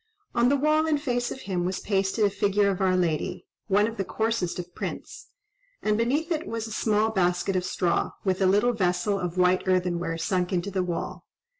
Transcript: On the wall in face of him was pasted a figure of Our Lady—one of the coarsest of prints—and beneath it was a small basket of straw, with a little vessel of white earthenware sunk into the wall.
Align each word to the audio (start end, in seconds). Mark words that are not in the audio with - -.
On 0.33 0.49
the 0.49 0.55
wall 0.55 0.87
in 0.87 0.97
face 0.97 1.29
of 1.29 1.41
him 1.41 1.63
was 1.63 1.79
pasted 1.79 2.25
a 2.25 2.31
figure 2.31 2.71
of 2.71 2.81
Our 2.81 2.97
Lady—one 2.97 3.85
of 3.85 3.97
the 3.97 4.03
coarsest 4.03 4.57
of 4.57 4.73
prints—and 4.73 5.95
beneath 5.95 6.31
it 6.31 6.47
was 6.47 6.65
a 6.65 6.71
small 6.71 7.11
basket 7.11 7.55
of 7.55 7.63
straw, 7.63 8.13
with 8.23 8.41
a 8.41 8.47
little 8.47 8.73
vessel 8.73 9.19
of 9.19 9.37
white 9.37 9.67
earthenware 9.67 10.17
sunk 10.17 10.51
into 10.51 10.71
the 10.71 10.81
wall. 10.81 11.27